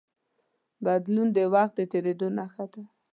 بدلون 0.83 1.27
د 1.37 1.39
وخت 1.53 1.73
د 1.77 1.81
تېرېدو 1.91 2.27
نښه 2.37 2.65
ده. 2.73 2.81